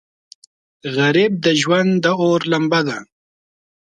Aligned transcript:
غریب 0.95 1.31
د 1.45 1.47
ژوند 1.61 1.91
د 2.03 2.05
اور 2.21 2.39
لمبه 2.51 2.81
ده 2.87 2.97